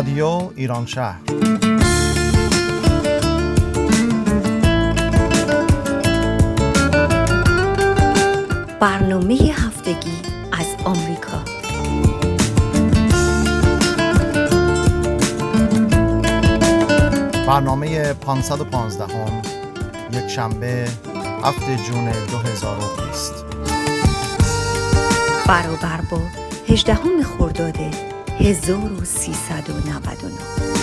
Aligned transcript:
رادیو 0.00 0.50
ایران 0.56 0.86
شهر. 0.86 1.20
برنامه 8.80 9.34
هفتگی 9.34 10.22
از 10.52 10.66
آمریکا. 10.84 11.44
برنامه 17.46 18.12
515 18.12 19.04
هم 19.04 19.42
یک 20.12 20.28
شنبه 20.28 20.88
هفته 21.44 21.76
جون 21.76 22.12
2020 22.30 23.44
برابر 25.46 26.00
با 26.10 26.18
18 26.68 26.94
خرداد 27.38 27.76
1399 28.40 30.79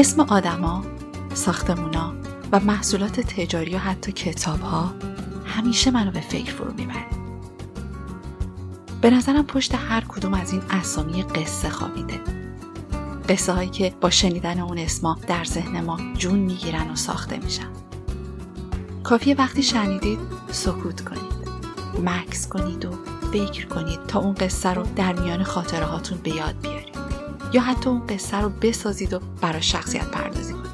اسم 0.00 0.20
آدما، 0.20 0.84
ساختمونا 1.34 2.12
و 2.52 2.60
محصولات 2.60 3.20
تجاری 3.20 3.74
و 3.74 3.78
حتی 3.78 4.12
کتاب 4.12 4.60
ها 4.60 4.94
همیشه 5.44 5.90
منو 5.90 6.10
به 6.10 6.20
فکر 6.20 6.52
فرو 6.52 6.72
می‌بره. 6.72 7.06
به 9.00 9.10
نظرم 9.10 9.42
پشت 9.42 9.74
هر 9.74 10.04
کدوم 10.08 10.34
از 10.34 10.52
این 10.52 10.62
اسامی 10.70 11.22
قصه 11.22 11.68
خوابیده. 11.68 12.20
قصه 13.28 13.52
هایی 13.52 13.68
که 13.68 13.94
با 14.00 14.10
شنیدن 14.10 14.60
اون 14.60 14.78
اسما 14.78 15.18
در 15.26 15.44
ذهن 15.44 15.80
ما 15.80 15.98
جون 16.18 16.38
می‌گیرن 16.38 16.90
و 16.90 16.96
ساخته 16.96 17.38
میشن. 17.38 17.68
کافیه 19.04 19.34
وقتی 19.36 19.62
شنیدید 19.62 20.18
سکوت 20.50 21.00
کنید. 21.00 21.48
مکس 22.04 22.48
کنید 22.48 22.84
و 22.84 22.90
فکر 23.32 23.66
کنید 23.66 24.06
تا 24.06 24.18
اون 24.20 24.34
قصه 24.34 24.68
رو 24.68 24.82
در 24.96 25.12
میان 25.12 25.42
خاطره 25.42 25.84
هاتون 25.84 26.18
به 26.18 26.30
یاد 26.30 26.60
بیارید. 26.62 26.89
یا 27.52 27.60
حتی 27.60 27.90
اون 27.90 28.06
قصه 28.06 28.36
رو 28.36 28.48
بسازید 28.48 29.12
و 29.12 29.20
برای 29.40 29.62
شخصیت 29.62 30.10
پردازی 30.10 30.52
کنید. 30.52 30.70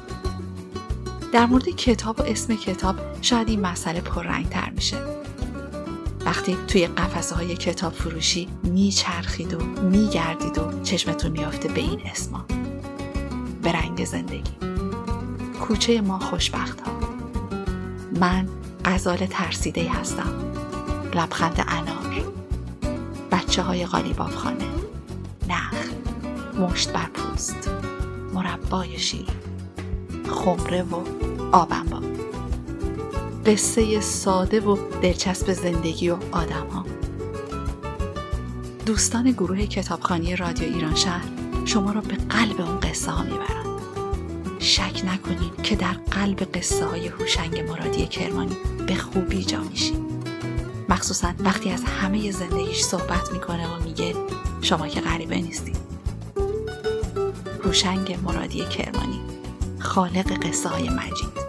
در 1.33 1.45
مورد 1.45 1.69
کتاب 1.69 2.19
و 2.19 2.23
اسم 2.23 2.55
کتاب 2.55 2.95
شاید 3.21 3.49
این 3.49 3.61
مسئله 3.61 4.01
پررنگ 4.01 4.49
تر 4.49 4.69
میشه. 4.69 4.97
وقتی 6.25 6.57
توی 6.67 6.87
قفسه 6.87 7.35
های 7.35 7.55
کتاب 7.55 7.93
فروشی 7.93 8.47
میچرخید 8.63 9.53
و 9.53 9.59
میگردید 9.81 10.57
و 10.57 10.83
چشمتون 10.83 11.31
میافته 11.31 11.69
به 11.69 11.81
این 11.81 12.01
اسما. 12.05 12.45
به 13.63 13.71
رنگ 13.71 14.05
زندگی. 14.05 14.51
کوچه 15.61 16.01
ما 16.01 16.19
خوشبخت 16.19 16.81
ها. 16.81 16.91
من 18.19 18.47
غزال 18.85 19.17
ترسیده 19.17 19.89
هستم. 19.89 20.33
لبخند 21.15 21.65
انار. 21.67 22.23
بچه 23.31 23.61
های 23.61 23.85
قالیباف 23.85 24.35
خانه. 24.35 24.76
مشت 26.59 26.91
بر 26.91 27.09
پوست. 27.13 27.69
مربای 28.33 28.99
شیرین 28.99 29.27
خمره 30.29 30.83
و 30.83 30.95
آبنبا 31.51 32.01
قصه 33.45 34.01
ساده 34.01 34.59
و 34.59 34.77
دلچسب 35.01 35.53
زندگی 35.53 36.09
و 36.09 36.17
آدم 36.31 36.67
ها. 36.67 36.85
دوستان 38.85 39.31
گروه 39.31 39.65
کتابخانی 39.65 40.35
رادیو 40.35 40.73
ایران 40.73 40.95
شهر 40.95 41.25
شما 41.65 41.91
را 41.91 42.01
به 42.01 42.15
قلب 42.15 42.61
اون 42.61 42.79
قصه 42.79 43.11
ها 43.11 43.23
می‌برند 43.23 43.67
شک 44.59 45.01
نکنید 45.05 45.61
که 45.63 45.75
در 45.75 45.93
قلب 46.11 46.57
قصه 46.57 46.85
های 46.85 47.07
هوشنگ 47.07 47.59
مرادی 47.59 48.05
کرمانی 48.05 48.57
به 48.87 48.95
خوبی 48.95 49.43
جا 49.43 49.61
میشید 49.61 50.01
مخصوصا 50.89 51.33
وقتی 51.39 51.71
از 51.71 51.83
همه 51.83 52.31
زندگیش 52.31 52.81
صحبت 52.81 53.31
می‌کنه 53.33 53.67
و 53.67 53.83
میگه 53.83 54.15
شما 54.61 54.87
که 54.87 55.01
غریبه 55.01 55.35
نیستید 55.35 55.86
هوشنگ 57.67 58.19
مرادی 58.23 58.65
کرمانی 58.65 59.21
خالق 59.79 60.47
قصه 60.47 60.69
های 60.69 60.89
مجید. 60.89 61.47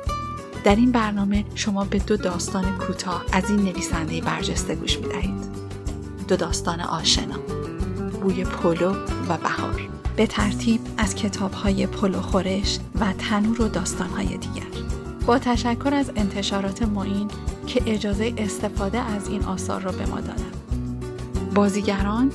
در 0.65 0.77
این 0.77 0.93
برنامه 0.93 1.45
شما 1.55 1.85
به 1.85 1.99
دو 1.99 2.17
داستان 2.17 2.79
کوتاه 2.79 3.25
از 3.33 3.51
این 3.51 3.59
نویسنده 3.61 4.21
برجسته 4.21 4.75
گوش 4.75 4.99
می‌دهید. 4.99 5.35
دو 6.29 6.37
داستان 6.37 6.81
آشنا 6.81 7.39
بوی 8.23 8.45
پلو 8.45 8.91
و 9.29 9.37
بهار. 9.37 9.89
به 10.17 10.27
ترتیب 10.27 10.81
از 10.97 11.15
کتاب 11.15 11.53
های 11.53 11.87
پلو 11.87 12.21
خورش 12.21 12.79
و 13.01 13.13
تنور 13.13 13.63
و 13.63 13.69
داستان 13.69 14.09
های 14.09 14.27
دیگر. 14.27 14.67
با 15.27 15.39
تشکر 15.39 15.95
از 15.95 16.13
انتشارات 16.17 16.83
معین 16.83 17.29
که 17.67 17.83
اجازه 17.87 18.35
استفاده 18.39 18.99
از 18.99 19.29
این 19.29 19.45
آثار 19.45 19.81
را 19.81 19.93
به 19.93 20.07
ما 20.07 20.21
دادند 20.21 20.57
بازیگران 21.55 22.33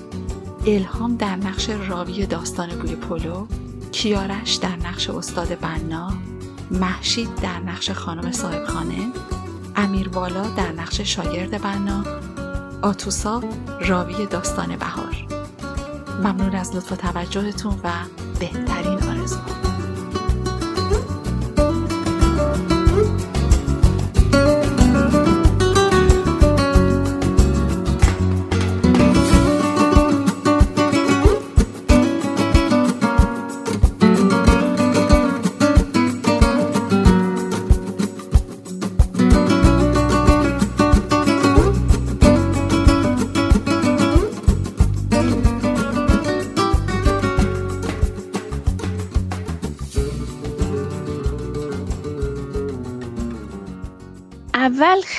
الهام 0.67 1.15
در 1.15 1.35
نقش 1.35 1.69
راوی 1.69 2.25
داستان 2.25 2.69
بوی 2.69 2.95
پلو 2.95 3.47
کیارش 3.93 4.55
در 4.55 4.75
نقش 4.75 5.09
استاد 5.09 5.59
بنا 5.59 6.13
محشید 6.71 7.35
در 7.35 7.59
نقش 7.59 7.91
خانم 7.91 8.31
صاحبخانه 8.31 9.11
امیر 9.75 10.09
بالا 10.09 10.49
در 10.49 10.71
نقش 10.71 11.01
شاگرد 11.01 11.61
بنا 11.61 12.03
آتوسا 12.81 13.43
راوی 13.81 14.25
داستان 14.25 14.75
بهار. 14.75 15.15
ممنون 16.23 16.55
از 16.55 16.75
لطف 16.75 16.97
توجهتون 16.97 17.79
و 17.83 17.89
بهترین 18.39 19.03
آرزوها. 19.03 19.62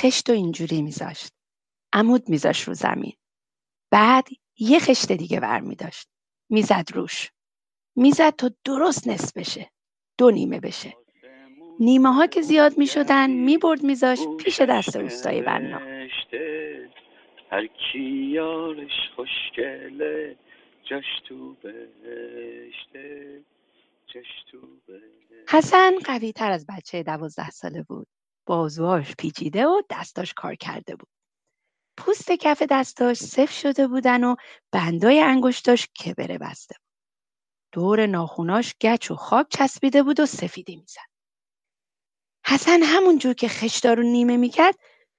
خشت 0.05 0.29
و 0.29 0.33
اینجوری 0.33 0.81
میذاشت. 0.81 1.33
عمود 1.93 2.29
میذاشت 2.29 2.67
رو 2.67 2.73
زمین. 2.73 3.13
بعد 3.91 4.27
یه 4.57 4.79
خشت 4.79 5.11
دیگه 5.11 5.39
ور 5.39 5.59
میداشت. 5.59 6.07
می‌زد 6.49 6.85
روش. 6.93 7.31
می‌زد 7.95 8.29
تا 8.29 8.51
درست 8.63 9.07
نصف 9.07 9.37
بشه. 9.37 9.71
دو 10.17 10.31
نیمه 10.31 10.59
بشه. 10.59 10.93
نیمه 11.79 12.13
ها 12.13 12.27
که 12.27 12.41
زیاد 12.41 12.77
می‌شدن 12.77 13.29
می‌برد 13.29 13.83
میذاشت 13.83 14.27
پیش 14.37 14.61
دست 14.61 14.95
اوستای 14.95 15.41
بنا 15.41 15.79
هر 17.51 17.67
کی 17.67 18.31
یارش 18.33 19.09
خوشگله 19.15 20.37
تو 21.27 21.53
بهشته 21.53 23.41
حسن 25.49 25.91
قوی 26.05 26.31
تر 26.31 26.51
از 26.51 26.65
بچه 26.69 27.03
دوازده 27.03 27.49
ساله 27.49 27.83
بود. 27.83 28.07
بازوهاش 28.45 29.15
پیچیده 29.15 29.65
و 29.65 29.81
دستاش 29.89 30.33
کار 30.33 30.55
کرده 30.55 30.95
بود. 30.95 31.09
پوست 31.97 32.31
کف 32.31 32.61
دستاش 32.61 33.17
سفت 33.17 33.53
شده 33.53 33.87
بودن 33.87 34.23
و 34.23 34.35
بندای 34.71 35.19
انگشتاش 35.19 35.87
کبره 35.87 36.37
بسته 36.37 36.75
بود. 36.79 36.85
دور 37.71 38.05
ناخوناش 38.05 38.73
گچ 38.81 39.11
و 39.11 39.15
خواب 39.15 39.47
چسبیده 39.49 40.03
بود 40.03 40.19
و 40.19 40.25
سفیدی 40.25 40.75
می‌زد. 40.75 41.15
حسن 42.45 42.79
همون 42.83 43.17
جور 43.17 43.33
که 43.33 43.47
خشتا 43.47 43.93
رو 43.93 44.03
نیمه 44.03 44.37
می‌کرد 44.37 44.75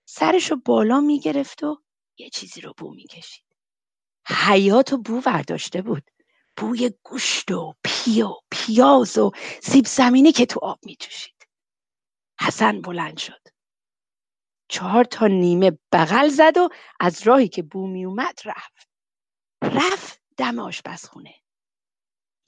سرش 0.09 0.51
رو 0.51 0.57
بالا 0.65 1.01
می‌گرفت 1.01 1.63
و 1.65 1.83
یه 2.19 2.31
چیزی 2.31 2.61
رو 2.61 2.75
بو 2.79 2.95
می‌کشید 2.95 3.45
حیات 4.29 4.93
و 4.93 4.99
بو 4.99 5.23
ورداشته 5.27 5.83
بود 5.83 6.11
بوی 6.57 6.91
گوشت 7.03 7.51
و 7.51 7.75
پی 7.85 8.23
و 8.23 8.35
پیاز 8.51 9.19
و 9.19 9.31
سیب 9.63 9.87
زمینی 9.87 10.33
که 10.33 10.47
تو 10.47 10.61
آب 10.63 10.79
میجوشید 10.87 11.36
حسن 12.41 12.81
بلند 12.81 13.19
شد. 13.19 13.49
چهار 14.69 15.05
تا 15.05 15.27
نیمه 15.27 15.79
بغل 15.93 16.29
زد 16.29 16.57
و 16.57 16.69
از 17.01 17.23
راهی 17.23 17.49
که 17.49 17.63
بو 17.63 17.87
می 17.87 18.05
اومد 18.05 18.41
رفت. 18.45 18.89
رفت 19.63 20.23
دم 20.37 20.59
آشپزخونه. 20.59 21.35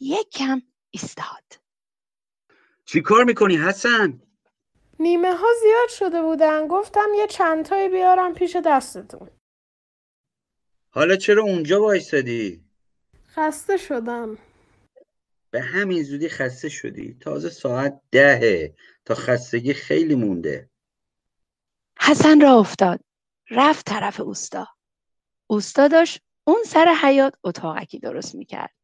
یک 0.01 0.31
کم 0.31 0.63
ایستاد. 0.91 1.61
چی 2.85 3.01
کار 3.01 3.25
می‌کنی 3.25 3.57
حسن؟ 3.57 4.23
نیمه 5.01 5.37
ها 5.37 5.47
زیاد 5.63 5.89
شده 5.89 6.23
بودن. 6.23 6.69
گفتم 6.69 7.09
یه 7.17 7.27
چند 7.27 7.65
تایی 7.65 7.89
بیارم 7.89 8.35
پیش 8.35 8.57
دستتون. 8.57 9.31
حالا 10.91 11.17
چرا 11.17 11.43
اونجا 11.43 11.83
وایستادی؟ 11.83 12.65
خسته 13.29 13.77
شدم. 13.77 14.39
به 15.51 15.61
همین 15.61 16.03
زودی 16.03 16.29
خسته 16.29 16.69
شدی. 16.69 17.17
تازه 17.21 17.51
ساعت 17.51 18.01
دهه 18.11 18.75
تا 19.05 19.15
خستگی 19.15 19.75
خیلی 19.75 20.15
مونده. 20.15 20.71
حسن 22.01 22.41
را 22.41 22.59
افتاد. 22.59 23.01
رفت 23.51 23.87
طرف 23.87 24.21
اوستا. 24.21 24.69
اوستا 25.47 25.89
داشت 25.89 26.21
اون 26.45 26.63
سر 26.67 26.95
حیات 27.03 27.35
اتاقکی 27.45 27.99
درست 27.99 28.35
می‌کرد. 28.35 28.75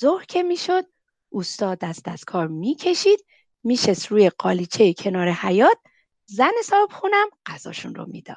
ظهر 0.00 0.24
که 0.24 0.42
می‌شد 0.42 0.86
اوستا 1.28 1.74
دست 1.74 2.08
از 2.08 2.24
کار 2.24 2.48
می‌کشید 2.48 3.26
میشست 3.64 4.06
روی 4.06 4.30
قالیچه 4.30 4.94
کنار 4.94 5.28
حیات 5.28 5.78
زن 6.26 6.52
صاحب 6.64 6.92
خونم 6.92 7.26
غذاشون 7.46 7.94
رو 7.94 8.06
می‌داد. 8.06 8.36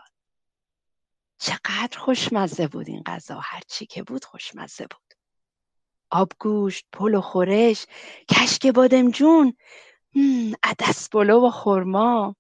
چقدر 1.38 1.98
خوشمزه 1.98 2.68
بود 2.68 2.88
این 2.88 3.04
غذا. 3.04 3.40
هرچی 3.44 3.86
که 3.86 4.04
بود 4.04 4.26
خوشمزه 4.26 4.88
بود. 4.88 5.05
آبگوشت 6.12 6.86
پل 6.94 7.16
و 7.16 7.22
خورش 7.22 7.86
کشک 8.32 8.68
بادمجون 8.68 9.58
عدس 10.64 11.10
پلو 11.10 11.48
و 11.48 11.50
خرما. 11.50 12.36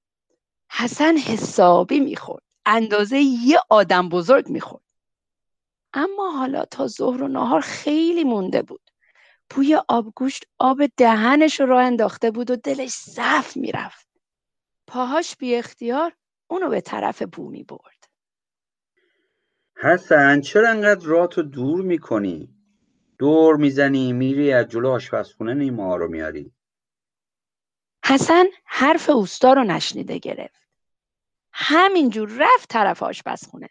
حسن 0.71 1.17
حسابی 1.17 1.99
می‌خورد. 1.99 2.43
اندازه 2.65 3.17
یه 3.19 3.59
آدم 3.69 4.09
بزرگ 4.09 4.49
می‌خورد. 4.49 4.83
اما 5.93 6.31
حالا 6.31 6.65
تا 6.65 6.87
ظهر 6.87 7.23
و 7.23 7.27
نهار 7.27 7.61
خیلی 7.61 8.23
مونده 8.23 8.61
بود. 8.61 8.81
بوی 9.49 9.79
آبگوشت 9.87 10.45
آب 10.59 10.77
دهنش 10.97 11.59
رو 11.59 11.65
راه 11.65 11.83
انداخته 11.83 12.31
بود 12.31 12.51
و 12.51 12.55
دلش 12.55 12.89
صف 12.91 13.57
می‌رفت. 13.57 14.07
پاهاش 14.87 15.35
بی 15.37 15.55
اختیار 15.55 16.13
اونو 16.47 16.69
به 16.69 16.81
طرف 16.81 17.21
بو 17.21 17.49
می 17.49 17.63
برد 17.63 18.09
حسن 19.77 20.41
چرا 20.41 20.69
انقدر 20.69 21.05
راتو 21.05 21.41
دور 21.41 21.81
می‌کنی؟ 21.81 22.54
دور 23.17 23.55
می‌زنی 23.55 24.13
میری 24.13 24.53
از 24.53 24.67
جلو 24.67 24.89
آشپزخونه 24.89 25.53
نیما 25.53 25.95
رو 25.95 26.07
میاری. 26.07 26.51
حسن 28.05 28.45
حرف 28.65 29.09
اوستا 29.09 29.53
رو 29.53 29.63
نشنیده 29.63 30.17
گرفت. 30.17 30.67
همینجور 31.53 32.29
رفت 32.39 32.69
طرف 32.69 33.03
آشپزخونه. 33.03 33.69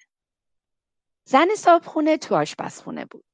زن 1.24 1.48
صابخونه 1.56 2.16
تو 2.16 2.34
آشپزخونه 2.34 3.04
بود. 3.04 3.24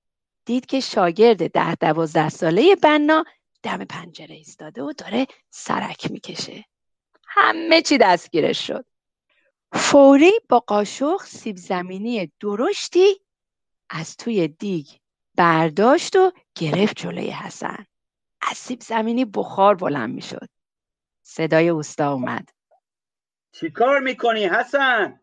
دید 0.44 0.66
که 0.66 0.80
شاگرد 0.80 1.50
ده 1.50 1.74
دوازده 1.74 2.28
ساله 2.28 2.76
بنا 2.76 3.24
دم 3.62 3.84
پنجره 3.84 4.34
ایستاده 4.34 4.82
و 4.82 4.92
داره 4.92 5.26
سرک 5.50 6.10
می‌کشه. 6.10 6.64
همه 7.26 7.82
چی 7.82 7.98
دستگیرش 7.98 8.66
شد. 8.66 8.86
فوری 9.72 10.32
با 10.48 10.60
قاشق 10.60 11.22
سیب 11.22 11.56
زمینی 11.56 12.32
درشتی 12.40 13.20
از 13.90 14.16
توی 14.16 14.48
دیگ 14.48 14.86
برداشت 15.40 16.16
و 16.16 16.32
گرفت 16.54 16.96
جلوی 16.96 17.30
حسن. 17.30 17.86
از 18.42 18.56
سیب 18.56 18.80
زمینی 18.80 19.24
بخار 19.24 19.74
بلند 19.74 20.14
می‌شد. 20.14 20.48
صدای 21.22 21.68
اوستا 21.68 22.12
اومد. 22.12 22.48
چی 23.52 23.70
کار 23.70 24.00
می‌کنی 24.00 24.44
حسن؟ 24.44 25.20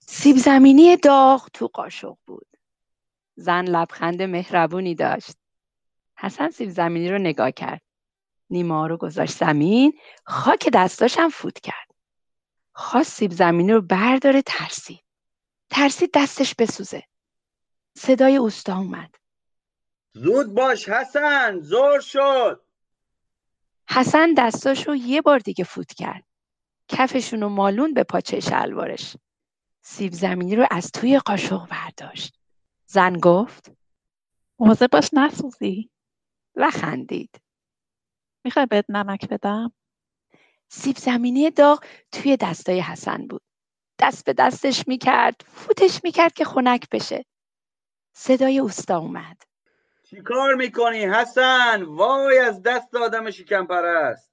سیب 0.00 0.36
زمینی 0.36 0.96
داغ 0.96 1.48
تو 1.52 1.66
قاشق 1.66 2.14
بود. 2.26 2.46
زن 3.36 3.64
لبخند 3.64 4.22
مهربونی 4.22 4.94
داشت. 4.94 5.36
حسن 6.16 6.50
سیب 6.50 6.70
زمینی 6.70 7.08
رو 7.08 7.18
نگاه 7.18 7.50
کرد. 7.50 7.82
نیما 8.50 8.86
رو 8.86 8.96
گذاشت 8.96 9.38
زمین 9.38 9.98
خاک 10.24 10.68
دستاشم 10.72 11.28
فوت 11.28 11.60
کرد. 11.60 11.88
خواست 12.72 13.12
سیب 13.12 13.32
زمینی 13.32 13.72
رو 13.72 13.80
برداره 13.80 14.42
ترسید. 14.42 15.04
ترسید 15.70 16.10
دستش 16.14 16.54
بسوزه. 16.54 17.02
صدای 17.96 18.36
اوستا 18.36 18.78
اومد. 18.78 19.14
زود 20.12 20.54
باش 20.54 20.88
حسن 20.88 21.60
زور 21.60 22.00
شد. 22.00 22.64
حسن 23.90 24.34
دستاشو 24.36 24.94
یه 24.94 25.22
بار 25.22 25.38
دیگه 25.38 25.64
فوت 25.64 25.94
کرد. 25.94 26.24
کفشونو 26.88 27.48
مالون 27.48 27.94
به 27.94 28.02
پاچه 28.02 28.40
شلوارش 28.40 29.16
سیب 29.82 30.12
زمینی 30.12 30.56
رو 30.56 30.66
از 30.70 30.90
توی 30.90 31.18
قاشق 31.18 31.68
برداشت. 31.68 32.38
زن 32.86 33.12
گفت 33.12 33.72
مواظب 34.58 34.90
باش 34.90 35.10
نسوزی. 35.12 35.90
و 36.56 36.70
خندید 36.70 37.40
می‌خوای 38.44 38.66
بهت 38.66 38.84
نمک 38.88 39.28
بدم؟ 39.28 39.72
سیب 40.68 40.96
زمینی 40.96 41.50
داغ 41.50 41.84
توی 42.12 42.36
دستای 42.36 42.80
حسن 42.80 43.26
بود. 43.26 43.42
دست 43.98 44.24
به 44.24 44.32
دستش 44.32 44.88
می‌کرد 44.88 45.44
فوتش 45.48 46.00
می‌کرد 46.04 46.32
که 46.32 46.44
خنک 46.44 46.90
بشه. 46.90 47.24
صدای 48.16 48.58
اوستا 48.58 48.98
اومد. 48.98 49.42
چی 50.02 50.20
کار 50.22 50.54
می‌کنی 50.54 51.04
حسن؟ 51.04 51.82
وای 51.82 52.38
از 52.38 52.62
دست 52.62 52.94
آدم 52.94 53.30
شکم 53.30 53.66
پرست 53.66 54.30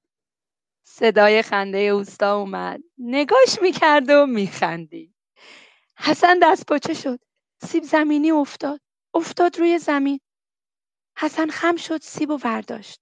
صدای 0.84 1.42
خنده 1.42 1.78
اوستا 1.78 2.38
اومد. 2.38 2.80
نگاش 2.98 3.62
می‌کرد 3.62 4.10
و 4.10 4.26
میخندید. 4.26 5.16
حسن 5.98 6.40
دست 6.42 6.66
پاچه 6.66 6.94
شد. 6.94 7.20
سیب 7.64 7.84
زمینی 7.84 8.32
افتاد. 8.32 8.82
افتاد 9.14 9.60
روی 9.60 9.80
زمین. 9.80 10.20
حسن 11.18 11.50
خم 11.50 11.76
شد 11.76 12.02
سیب 12.02 12.30
و 12.30 12.38
برداشت 12.38 13.00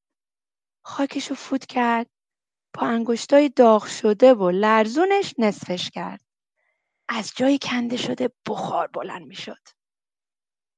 خاکشو 0.81 1.35
فوت 1.35 1.65
کرد. 1.65 2.07
با 2.73 2.87
انگشتای 2.87 3.49
داغ 3.49 3.85
شده 3.85 4.33
و 4.33 4.49
لرزونش 4.49 5.33
نصفش 5.37 5.89
کرد. 5.89 6.21
از 7.09 7.31
جای 7.35 7.59
کنده 7.61 7.97
شده 7.97 8.29
بخار 8.47 8.87
بلند 8.87 9.27
می‌شد. 9.27 9.78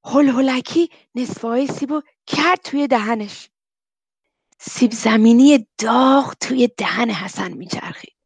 هل 0.04 0.28
هلکی 0.28 0.90
نصفه 1.14 1.66
سیب 1.66 1.92
و 1.92 2.02
کرد 2.26 2.60
توی 2.64 2.86
دهنش. 2.86 3.50
سیب 4.58 4.92
زمینی 4.92 5.66
داغ 5.78 6.34
توی 6.40 6.68
دهن 6.76 7.10
حسن 7.10 7.52
میچرخید. 7.52 8.16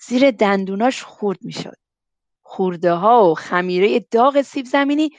زیر 0.00 0.30
دندوناش 0.30 1.02
خورد 1.02 1.38
می‌شد. 1.42 1.76
خورده 2.42 2.92
ها 2.92 3.30
و 3.30 3.34
خمیره 3.34 4.00
داغ 4.00 4.42
سیب 4.42 4.66
زمینی 4.66 5.10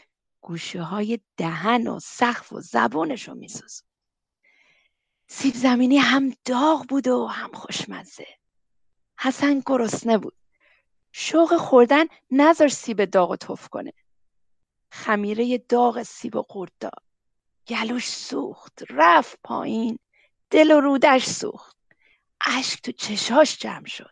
گوشه 0.42 0.82
های 0.82 1.20
دهن 1.38 1.88
و 1.88 2.00
سقف 2.00 2.54
و 2.54 2.62
زبونش 2.62 3.28
رو 3.28 3.36
میسوز 3.36 3.84
سیب 5.28 5.54
زمینی 5.54 5.98
هم 5.98 6.34
داغ 6.46 6.86
بود 6.90 7.08
و 7.08 7.26
هم 7.26 7.52
خوشمزه. 7.52 8.28
حسن 9.20 9.62
گرسنه 9.66 10.18
بود. 10.18 10.38
شوق 11.12 11.58
خوردن 11.58 12.06
نذار 12.32 12.68
سیب 12.68 13.06
داغ 13.06 13.32
و 13.32 13.36
تف 13.36 13.68
کنه. 13.68 13.94
خمیره 14.92 15.58
داغ 15.58 16.04
سیب 16.04 16.36
و 16.36 16.42
قورت 16.42 16.72
داد. 16.80 17.04
گلوش 17.68 18.08
سوخت 18.08 18.84
رفت 18.90 19.40
پایین 19.44 20.00
دل 20.50 20.72
و 20.72 20.80
رودش 20.80 21.26
سوخت. 21.26 21.78
اشک 22.48 22.82
تو 22.82 22.92
چشاش 22.92 23.58
جمع 23.58 23.86
شد. 23.86 24.12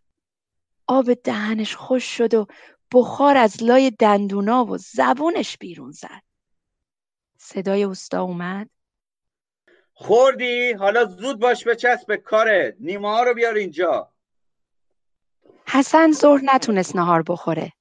آب 0.88 1.13
دهنش 1.13 1.75
خوش 1.75 2.17
شد 2.17 2.34
و 2.34 2.48
بخار 2.94 3.38
از 3.38 3.63
لای 3.63 3.91
دندونا 3.91 4.65
و 4.65 4.77
زبونش 4.77 5.58
بیرون 5.58 5.91
زد. 5.91 6.22
صدای 7.38 7.84
اوستا 7.84 8.22
اومد. 8.22 8.70
خوردی؟ 9.94 10.74
حالا 10.74 11.05
زود 11.05 11.39
باش 11.39 11.63
به 11.63 11.75
چسب 11.75 12.15
کارت. 12.15 12.75
نیما 12.79 13.24
رو 13.24 13.34
بیار 13.34 13.55
اینجا. 13.55 14.12
حسن 15.67 16.12
ظهر 16.12 16.41
نتونست 16.44 16.96
نهار 16.96 17.24
بخوره. 17.27 17.74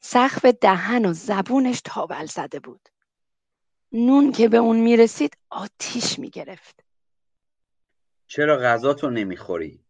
سقف 0.00 0.44
دهن 0.46 1.04
و 1.04 1.12
زبونش 1.12 1.80
تابل 1.84 2.26
زده 2.26 2.60
بود. 2.60 2.88
نون 3.92 4.32
که 4.32 4.48
به 4.48 4.56
اون 4.56 4.80
می‌رسید 4.80 5.36
آتیش 5.50 6.18
می‌گرفت. 6.18 6.84
چرا 8.26 8.58
غذاتو 8.58 9.10
نمی‌خوری؟ 9.10 9.80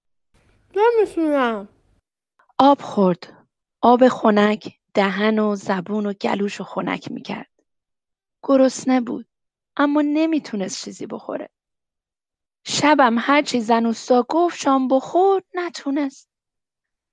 نمی‌تونم. 0.76 1.68
آب 2.58 2.80
خورد. 2.80 3.46
آب 3.80 4.08
خنک 4.08 4.78
دهن 4.94 5.38
و 5.38 5.56
زبون 5.56 6.06
و 6.06 6.12
گلوش 6.12 6.54
رو 6.54 6.64
خنک 6.64 7.10
می‌کرد. 7.12 7.50
گرسنه 8.42 9.00
بود 9.00 9.26
اما 9.76 10.02
نمی‌تونست 10.02 10.84
چیزی 10.84 11.06
بخوره. 11.06 11.48
شبم 12.64 13.16
هرچی 13.18 13.60
زن 13.60 13.86
اوستا 13.86 14.26
گفت 14.28 14.58
شام 14.58 14.88
بخور 14.88 15.42
نتونست. 15.54 16.28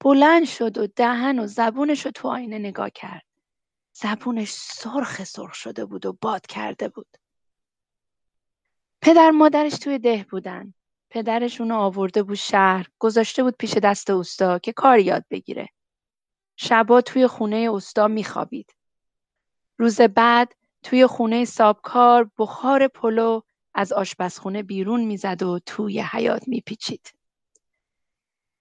بلند 0.05 0.45
شد 0.45 0.77
و 0.77 0.87
دهن 0.87 1.39
و 1.39 1.47
زبونش 1.47 2.05
رو 2.05 2.11
تو 2.11 2.27
آینه 2.27 2.59
نگاه 2.59 2.89
کرد. 2.89 3.25
زبونش 3.93 4.51
سرخ 4.51 5.23
سرخ 5.23 5.53
شده 5.53 5.85
بود 5.85 6.05
و 6.05 6.17
باد 6.21 6.45
کرده 6.45 6.89
بود. 6.89 7.07
پدر 9.01 9.31
مادرش 9.31 9.73
توی 9.73 9.99
ده 9.99 10.25
بودن. 10.29 10.73
پدرش 11.09 11.61
اونو 11.61 11.75
آورده 11.75 12.23
بود 12.23 12.35
شهر 12.35 12.87
گذاشته 12.99 13.43
بود 13.43 13.55
پیش 13.59 13.73
دست 13.73 14.09
اوستا 14.09 14.59
که 14.59 14.73
کار 14.73 14.99
یاد 14.99 15.25
بگیره. 15.29 15.69
شبا 16.55 17.01
توی 17.01 17.27
خونه 17.27 17.55
اوستا 17.55 18.07
میخوابید. 18.07 18.75
روز 19.77 20.01
بعد 20.01 20.55
توی 20.83 21.07
خونه 21.07 21.45
سابکار 21.45 22.31
بخار 22.37 22.87
پلو 22.87 23.41
از 23.73 23.93
آشپزخونه 23.93 24.63
بیرون 24.63 25.03
می‌زد 25.03 25.43
و 25.43 25.59
توی 25.65 26.01
حیات 26.01 26.47
میپیچید. 26.47 27.24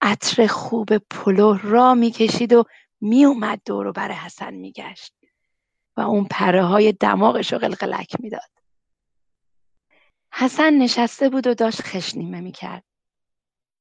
عطر 0.07 0.47
خوب 0.47 0.97
پلو 0.97 1.57
را 1.63 1.93
می‌کشید 1.93 2.53
و 2.53 2.63
میومد 3.01 3.61
دور 3.65 3.91
بر 3.91 4.11
حسن 4.11 4.53
میگشت 4.53 5.13
و 5.97 6.01
اون 6.01 6.25
پره 6.25 6.63
های 6.63 6.91
دماغش 6.91 7.53
رو 7.53 7.59
قلقلک 7.59 8.15
می‌داد. 8.19 8.49
حسن 10.31 10.73
نشسته 10.73 11.29
بود 11.29 11.47
و 11.47 11.53
داشت 11.53 11.81
خشنیمه 11.81 12.41
می‌کرد. 12.41 12.83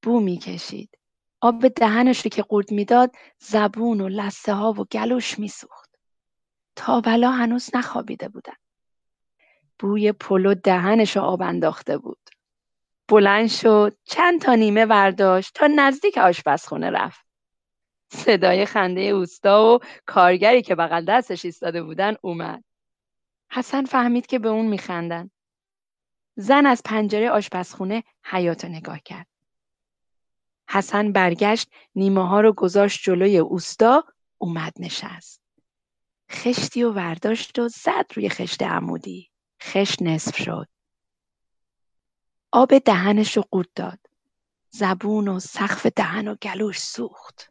بو 0.02 0.20
می‌کشید. 0.20 0.98
آب 1.40 1.68
دهنش 1.68 2.20
رو 2.24 2.28
که 2.28 2.42
قورت 2.42 2.72
می‌داد 2.72 3.12
زبون 3.38 4.00
و 4.00 4.08
لسه 4.08 4.54
ها 4.54 4.72
و 4.72 4.84
گلوش 4.84 5.38
میسوخت. 5.38 5.90
تا 6.76 7.00
بلا 7.00 7.30
هنوز 7.30 7.70
نخوابیده 7.74 8.28
بودن. 8.28 8.56
بوی 9.78 10.12
پلو 10.12 10.54
دهنش 10.54 11.16
آب 11.16 11.42
انداخته 11.42 11.98
بود. 11.98 12.30
بلند 13.08 13.48
شد 13.48 13.96
چند 14.04 14.40
تا 14.40 14.54
نیمه 14.54 14.86
برداشت 14.86 15.54
تا 15.54 15.66
نزدیک 15.66 16.18
آشپزخونه 16.18 16.90
رفت. 16.90 17.26
صدای 18.08 18.66
خنده 18.66 19.00
اوستا 19.00 19.74
و 19.74 19.78
کارگری 20.06 20.62
که 20.62 20.74
بغل 20.74 21.04
دستش 21.04 21.44
ایستاده 21.44 21.82
بودن 21.82 22.16
اومد. 22.22 22.64
حسن 23.50 23.84
فهمید 23.84 24.26
که 24.26 24.38
به 24.38 24.48
اون 24.48 24.66
میخندن. 24.66 25.30
زن 26.36 26.66
از 26.66 26.82
پنجره 26.84 27.30
آشپزخونه 27.30 28.02
حیات 28.24 28.64
نگاه 28.64 29.00
کرد. 29.00 29.26
حسن 30.68 31.12
برگشت 31.12 31.70
نیمه 31.94 32.28
ها 32.28 32.40
رو 32.40 32.52
گذاشت 32.52 33.02
جلوی 33.02 33.38
اوستا 33.38 34.04
اومد 34.38 34.72
نشست. 34.78 35.42
خشتی 36.30 36.82
و 36.82 36.92
ورداشت 36.92 37.58
و 37.58 37.68
زد 37.68 38.06
روی 38.14 38.28
خشت 38.28 38.62
عمودی. 38.62 39.30
خشت 39.62 40.02
نصف 40.02 40.42
شد. 40.42 40.68
آب 42.56 42.78
دهنش 42.78 43.36
رو 43.36 43.44
قورت 43.50 43.68
داد. 43.74 43.98
زبون 44.70 45.28
و 45.28 45.40
سقف 45.40 45.86
دهن 45.86 46.28
و 46.28 46.34
گلوش 46.42 46.78
سوخت. 46.78 47.50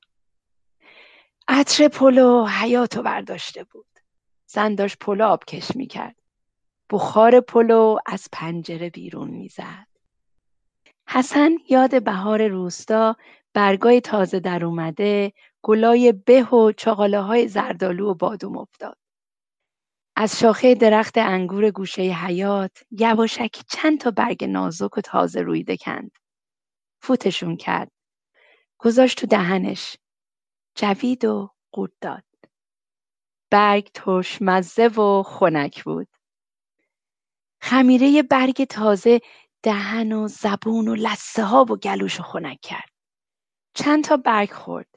عطر 1.48 1.88
پلو 1.88 2.46
حیاطو 2.46 3.02
برداشته 3.02 3.64
بود. 3.64 4.00
زن 4.48 4.76
داشت 4.76 4.98
پلو 5.00 5.26
آبکش 5.26 5.76
می‌کرد. 5.76 6.16
بخار 6.90 7.40
پلو 7.40 7.98
از 8.06 8.28
پنجره 8.32 8.90
بیرون 8.90 9.30
می‌زد. 9.30 9.88
حسن 11.08 11.52
یاد 11.70 12.04
بهار 12.04 12.48
روستا 12.48 13.16
برگای 13.54 14.02
تازه 14.02 14.40
در 14.40 14.66
اومده 14.66 15.34
گلای 15.62 16.12
به 16.12 16.44
و 16.44 16.72
چاقاله 16.72 17.22
های 17.22 17.48
زردالو 17.48 18.12
و 18.12 18.14
بادوم 18.14 18.58
افتاد. 18.58 18.98
از 20.16 20.40
شاخه 20.40 20.76
درخت 20.76 21.18
انگور 21.18 21.72
گوشه 21.72 22.02
حیاط 22.02 22.84
یواشکی 22.92 23.64
چند 23.70 24.00
تا 24.00 24.12
برگ 24.12 24.46
نازک 24.46 24.98
و 24.98 25.02
تازه 25.02 25.42
روییده 25.42 25.78
کند. 25.78 26.12
فوتشون 27.02 27.58
کرد. 27.58 27.92
گذاشت 28.78 29.20
تو 29.20 29.28
دهنش. 29.28 29.98
جوید 30.76 31.26
و 31.26 31.50
قورت 31.72 31.92
داد. 32.02 32.24
برگ 33.52 33.90
ترش 33.94 34.38
مزه 34.42 34.88
و 34.88 35.24
خنک 35.24 35.84
بود. 35.84 36.08
خمیره 37.62 38.24
برگ 38.24 38.64
تازه 38.64 39.22
دهن 39.64 40.12
و 40.12 40.28
زبون 40.28 40.88
و 40.88 40.96
لسه 40.96 41.44
ها 41.44 41.66
و 41.70 41.78
گلوش 41.78 42.22
خنک 42.22 42.60
کرد. 42.62 42.90
چند 43.74 44.04
تا 44.04 44.18
برگ 44.18 44.52
خورد. 44.52 44.88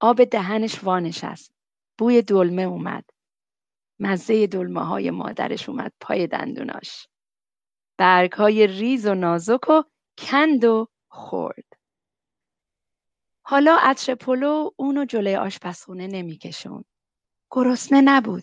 آب 0.00 0.24
دهنش 0.24 0.84
وانشست. 0.84 1.52
بوی 1.98 2.22
دلمه 2.22 2.62
اومد. 2.62 3.04
مزه 4.00 4.46
دلمه 4.46 4.84
های 4.84 5.10
مادرش 5.10 5.68
اومد 5.68 5.92
پای 6.00 6.26
دندوناش. 6.26 7.08
برگ 7.98 8.32
های 8.32 8.66
ریز 8.66 9.06
و 9.06 9.14
نازک 9.14 9.68
و 9.68 9.82
کند 10.18 10.64
و 10.64 10.88
خورد. 11.08 11.64
حالا 13.42 13.76
عطر 13.80 14.14
پلو 14.14 14.70
اونو 14.76 15.04
جلوی 15.04 15.36
آشپزخونه 15.36 16.06
نمیکشون. 16.06 16.84
گرسنه 17.50 18.00
نبود. 18.00 18.42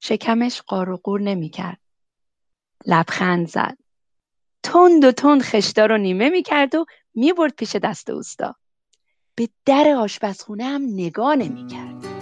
شکمش 0.00 0.60
قار 0.60 0.90
و 0.90 0.96
قور 0.96 1.20
نمی‌کرد. 1.20 1.80
لبخند 2.86 3.48
زد. 3.48 3.78
تند 4.62 5.04
و 5.04 5.12
تند 5.12 5.42
خشتا 5.42 5.86
رو 5.86 5.98
نیمه 5.98 6.28
می‌کرد 6.28 6.74
و 6.74 6.84
می‌برد 7.14 7.54
پیش 7.54 7.76
دست 7.76 8.10
اوستا. 8.10 8.56
به 9.34 9.48
در 9.64 9.94
آشپزخونه 9.98 10.64
هم 10.64 10.82
نگاه 10.82 11.36
نمی‌کرد. 11.36 12.15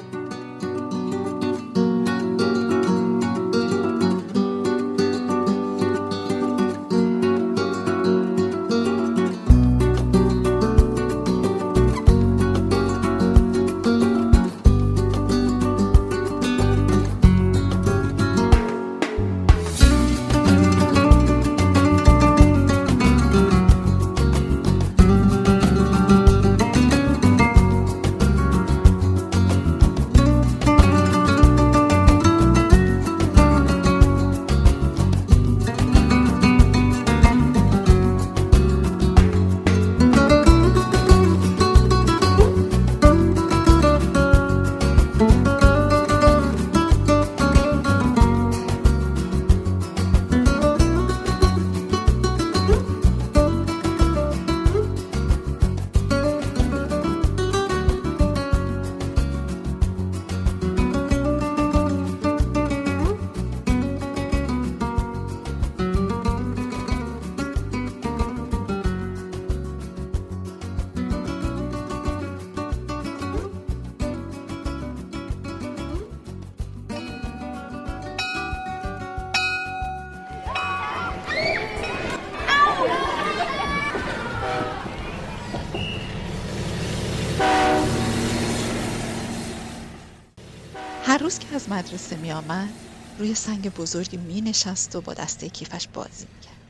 روز 91.24 91.38
که 91.38 91.54
از 91.54 91.68
مدرسه 91.68 92.16
می 92.16 92.32
آمد 92.32 92.74
روی 93.18 93.34
سنگ 93.34 93.68
بزرگی 93.68 94.16
می 94.16 94.40
نشست 94.40 94.96
و 94.96 95.00
با 95.02 95.14
دسته 95.14 95.50
کیفش 95.50 95.88
بازی 95.88 96.26
می 96.32 96.38
کرد. 96.38 96.62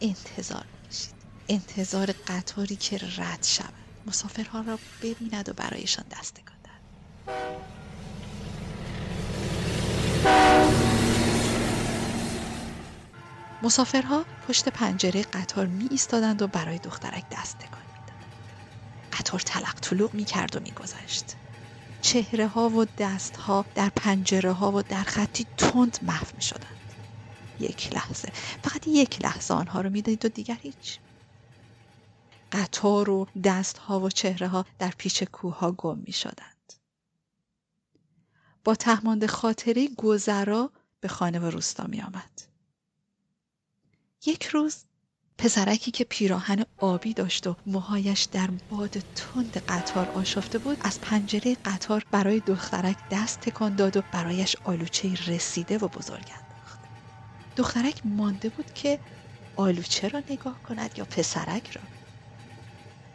انتظار 0.00 0.66
می 0.72 0.78
کشید. 0.80 1.14
انتظار 1.48 2.12
قطاری 2.26 2.76
که 2.76 2.98
رد 3.18 3.42
شود. 3.42 3.74
مسافرها 4.06 4.60
را 4.60 4.80
ببیند 5.00 5.48
و 5.48 5.52
برایشان 5.52 6.04
دسته 6.10 6.42
کند. 6.42 6.80
مسافرها 13.62 14.26
پشت 14.42 14.68
پنجره 14.68 15.22
قطار 15.22 15.66
می 15.66 15.88
ایستادند 15.90 16.42
و 16.42 16.48
برای 16.48 16.78
دخترک 16.78 17.26
دست 17.30 17.58
تکان. 17.58 17.82
قطار 19.12 19.40
تلق 19.40 19.80
طلوق 19.80 20.14
می 20.14 20.24
کرد 20.24 20.56
و 20.56 20.60
می 20.60 20.72
گذشت. 20.72 21.36
چهره 22.06 22.46
ها 22.48 22.70
و 22.70 22.84
دست 22.84 23.36
ها 23.36 23.64
در 23.74 23.88
پنجره 23.96 24.52
ها 24.52 24.72
و 24.72 24.82
در 24.82 25.02
خطی 25.02 25.46
تند 25.56 25.98
محو 26.02 26.26
می 26.36 26.42
شدند. 26.42 26.92
یک 27.58 27.94
لحظه 27.94 28.32
فقط 28.62 28.88
یک 28.88 29.22
لحظه 29.22 29.54
آنها 29.54 29.80
رو 29.80 29.90
می‌دید 29.90 30.24
و 30.24 30.28
دیگر 30.28 30.58
هیچ 30.62 30.98
قطار 32.52 33.10
و 33.10 33.26
دستها 33.44 34.00
و 34.00 34.10
چهره 34.10 34.48
ها 34.48 34.64
در 34.78 34.92
پیچ 34.98 35.24
کوه 35.24 35.58
ها 35.58 35.72
گم 35.72 35.98
می 35.98 36.12
شدند. 36.12 36.72
با 38.64 38.74
تهمانده 38.74 39.26
خاطری 39.26 39.94
گذرا 39.96 40.72
به 41.00 41.08
خانه 41.08 41.38
و 41.38 41.44
روستا 41.44 41.86
می 41.86 42.02
آمد. 42.02 42.42
یک 44.26 44.44
روز 44.44 44.84
پسرکی 45.38 45.90
که 45.90 46.04
پیراهن 46.04 46.64
آبی 46.78 47.14
داشت 47.14 47.46
و 47.46 47.56
موهایش 47.66 48.22
در 48.24 48.50
باد 48.68 48.94
تند 49.14 49.56
قطار 49.68 50.10
آشفته 50.10 50.58
بود 50.58 50.78
از 50.80 50.98
پنجره 51.02 51.56
قطار 51.64 52.02
برای 52.10 52.40
دخترک 52.40 52.98
دست 53.10 53.40
تکان 53.40 53.74
داد 53.74 53.96
و 53.96 54.02
برایش 54.10 54.56
آلوچه 54.64 55.14
رسیده 55.26 55.78
و 55.78 55.88
بزرگ 55.88 56.32
انداخت. 56.42 56.84
دخترک 57.56 58.00
مانده 58.04 58.50
بود 58.50 58.70
که 58.72 59.00
آلوچه 59.56 60.08
را 60.08 60.22
نگاه 60.30 60.62
کند 60.62 60.98
یا 60.98 61.04
پسرک 61.04 61.70
را. 61.70 61.88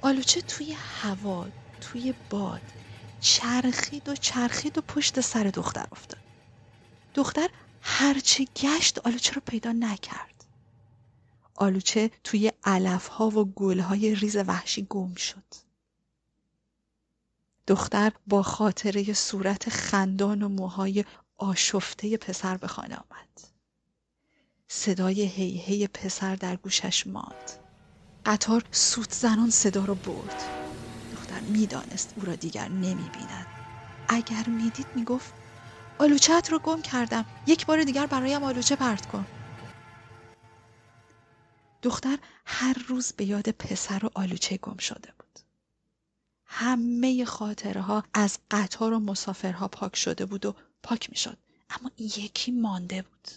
آلوچه 0.02 0.42
توی 0.42 0.74
هوا 0.78 1.50
توی 1.82 2.14
باد 2.30 2.74
چرخید 3.20 4.10
و 4.10 4.16
چرخید 4.16 4.78
و 4.78 4.82
پشت 4.82 5.22
سر 5.22 5.44
دختر 5.44 5.86
افتاد. 5.92 6.22
دختر 7.14 7.50
هرچه 7.82 8.46
گشت 8.56 9.00
آلوچه 9.00 9.34
را 9.34 9.42
پیدا 9.48 9.72
نکرد. 9.72 10.31
آلوچه 11.62 12.12
توی 12.24 12.52
علف 12.64 13.08
ها 13.08 13.30
و 13.30 13.54
گل 13.54 13.80
های 13.80 14.16
ریز 14.16 14.36
وحشی 14.36 14.88
گم 14.90 15.16
شد. 15.16 15.44
دختر 17.68 18.12
با 18.28 18.44
خاطره 18.44 19.14
صورت 19.14 19.70
خندان 19.70 20.42
و 20.42 20.50
موهای 20.50 21.06
آشفته 21.38 22.18
پسر 22.18 22.58
به 22.58 22.68
خانه 22.68 22.96
آمد. 22.96 23.42
صدای 24.68 25.22
هی 25.22 25.58
هی 25.58 25.88
پسر 25.88 26.36
در 26.36 26.56
گوشش 26.56 27.08
ماند. 27.08 27.52
قطار 28.26 28.64
سوت 28.72 29.14
زنان 29.14 29.50
صدا 29.50 29.86
رو 29.86 29.96
برد. 29.96 30.44
دختر 31.12 31.42
می‌دانست 31.42 32.14
او 32.16 32.26
را 32.26 32.36
دیگر 32.36 32.68
نمی 32.68 33.10
بیند. 33.10 33.48
اگر 34.08 34.44
می‌دید 34.50 34.88
می‌گفت 34.96 35.36
آلوچت 36.00 36.48
رو 36.52 36.60
گم 36.60 36.82
کردم. 36.82 37.26
یک 37.46 37.66
بار 37.66 37.84
دیگر 37.84 38.06
برایم 38.08 38.44
آلوچه 38.44 38.76
پرت 38.76 39.06
کن. 39.06 39.28
دختر 41.82 42.20
هر 42.46 42.86
روز 42.88 43.14
به 43.14 43.26
یاد 43.26 43.50
پسر 43.50 44.06
و 44.06 44.10
آلوچه 44.14 44.58
گم 44.58 44.78
شده 44.78 45.14
بود. 45.20 45.40
همه 46.46 47.26
خاطره 47.26 47.82
ها 47.82 48.04
از 48.14 48.38
قطار 48.52 48.94
و 48.94 49.00
مسافرها 49.00 49.68
پاک 49.68 49.96
شده 49.96 50.26
بود 50.26 50.46
و 50.46 50.56
پاک 50.84 51.10
می 51.10 51.16
شد. 51.16 51.38
اما 51.70 51.92
یکی 51.98 52.52
مانده 52.52 53.02
بود. 53.02 53.28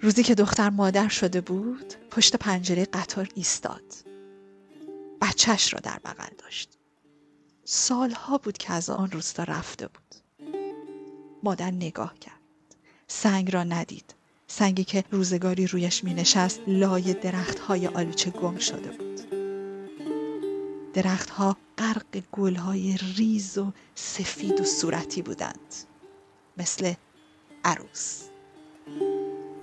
روزی 0.00 0.22
که 0.22 0.34
دختر 0.34 0.70
مادر 0.70 1.08
شده 1.08 1.40
بود 1.40 1.94
پشت 2.10 2.36
پنجره 2.36 2.84
قطار 2.84 3.28
ایستاد. 3.34 3.94
بچهش 5.20 5.74
را 5.74 5.80
در 5.80 5.98
بغل 6.04 6.34
داشت. 6.38 6.78
سالها 7.64 8.38
بود 8.38 8.58
که 8.58 8.72
از 8.72 8.90
آن 8.90 9.10
روستا 9.10 9.42
رفته 9.42 9.88
بود. 9.88 10.14
مادر 11.42 11.70
نگاه 11.70 12.18
کرد. 12.18 12.40
سنگ 13.08 13.54
را 13.54 13.64
ندید. 13.64 14.15
سنگی 14.48 14.84
که 14.84 15.04
روزگاری 15.10 15.66
رویش 15.66 16.04
می 16.04 16.14
نشست 16.14 16.60
لای 16.66 17.14
درخت 17.14 17.58
های 17.58 17.86
آلوچه 17.86 18.30
گم 18.30 18.58
شده 18.58 18.90
بود. 18.90 19.20
درختها 20.94 21.56
غرق 21.78 22.22
گل 22.32 22.54
های 22.54 22.96
ریز 23.16 23.58
و 23.58 23.72
سفید 23.94 24.60
و 24.60 24.64
صورتی 24.64 25.22
بودند 25.22 25.74
مثل 26.56 26.94
عروس. 27.64 28.22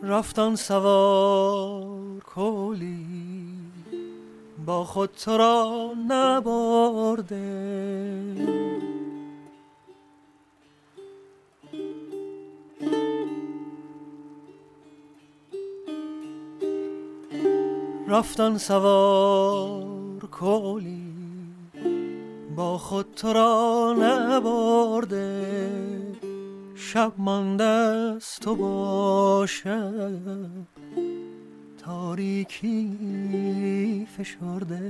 رفتن 0.04 0.56
سوار 0.56 2.20
کولی 2.20 3.06
با 4.66 4.86
خود 4.86 5.12
تو 5.12 5.38
را 5.38 5.94
نبرده. 6.08 7.44
رفتن 18.14 18.58
سوار 18.58 20.26
کولی 20.32 21.14
با 22.56 22.78
خود 22.78 23.06
تو 23.16 23.34
را 23.34 23.96
نبرده. 24.00 25.72
شب 26.76 27.12
مانده 27.18 27.64
است 27.64 28.42
تو 28.42 28.56
باشد 28.56 30.20
تاریکی 31.86 32.88
فشرده. 34.18 34.84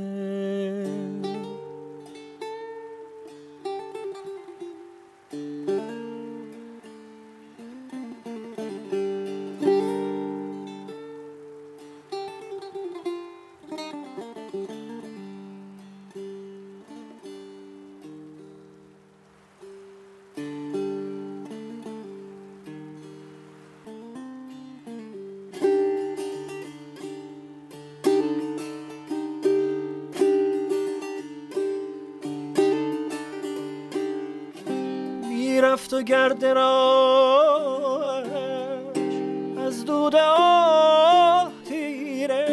رفت 35.73 35.93
و 35.93 36.01
گرد 36.01 36.45
راش 36.45 38.25
از 39.67 39.86
دود 39.86 40.15
آه 40.15 41.51
تیره 41.65 42.45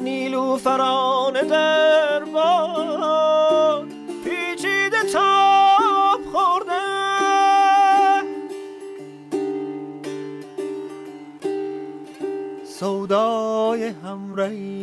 نیلو 0.00 0.56
فران 0.56 1.32
در 1.32 2.24
باد 2.24 3.86
پیچیده 4.24 5.02
تاب 5.12 6.20
خورده. 6.32 6.72
سودای 12.64 13.84
همرهی 14.04 14.79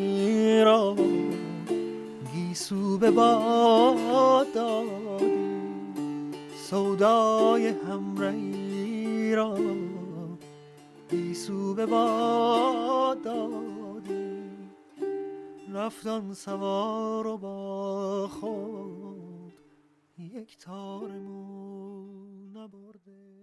به 3.08 3.12
باد 3.12 4.54
دادی 4.54 6.32
سودای 6.56 7.68
همرهی 7.68 9.36
را 9.36 9.58
گیسو 11.10 11.74
به 11.74 11.86
باد 11.86 13.22
دادی 13.22 14.50
رفتن 15.74 16.34
سوار 16.34 17.28
و 17.28 17.38
با 17.38 18.28
خود 18.28 19.54
یک 20.18 20.58
تار 20.58 21.12
مو 21.12 22.06
نبرده. 22.54 23.37